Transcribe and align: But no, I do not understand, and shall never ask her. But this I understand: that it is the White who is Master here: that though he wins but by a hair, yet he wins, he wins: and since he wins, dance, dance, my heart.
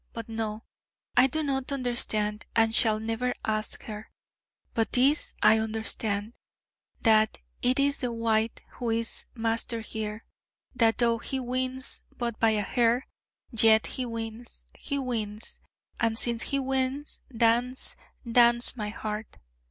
But 0.13 0.27
no, 0.27 0.63
I 1.15 1.27
do 1.27 1.43
not 1.43 1.71
understand, 1.71 2.47
and 2.55 2.73
shall 2.73 2.99
never 2.99 3.35
ask 3.45 3.83
her. 3.83 4.09
But 4.73 4.93
this 4.93 5.35
I 5.43 5.59
understand: 5.59 6.33
that 7.03 7.37
it 7.61 7.79
is 7.79 7.99
the 7.99 8.11
White 8.11 8.63
who 8.77 8.89
is 8.89 9.25
Master 9.35 9.81
here: 9.81 10.25
that 10.73 10.97
though 10.97 11.19
he 11.19 11.39
wins 11.39 12.01
but 12.17 12.39
by 12.39 12.49
a 12.49 12.63
hair, 12.63 13.05
yet 13.51 13.85
he 13.85 14.07
wins, 14.07 14.65
he 14.73 14.97
wins: 14.97 15.59
and 15.99 16.17
since 16.17 16.45
he 16.49 16.57
wins, 16.57 17.21
dance, 17.31 17.95
dance, 18.27 18.75
my 18.75 18.89
heart. 18.89 19.37